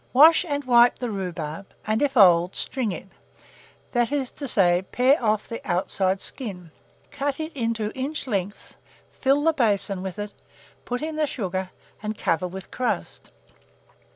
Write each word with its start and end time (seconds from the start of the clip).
Wash 0.13 0.43
and 0.45 0.63
wipe 0.63 0.97
the 0.97 1.11
rhubarb, 1.11 1.67
and, 1.85 2.01
if 2.01 2.17
old, 2.17 2.55
string 2.55 2.91
it 2.91 3.07
that 3.91 4.11
is 4.11 4.31
to 4.31 4.47
say, 4.47 4.83
pare 4.91 5.23
off 5.23 5.47
the 5.47 5.61
outside 5.63 6.19
skin. 6.19 6.71
Cut 7.11 7.39
it 7.39 7.53
into 7.53 7.91
inch 7.93 8.25
lengths, 8.25 8.77
fill 9.19 9.43
the 9.43 9.53
basin 9.53 10.01
with 10.01 10.17
it, 10.17 10.33
put 10.85 11.03
in 11.03 11.17
the 11.17 11.27
sugar, 11.27 11.69
and 12.01 12.17
cover 12.17 12.47
with 12.47 12.71
crust. 12.71 13.29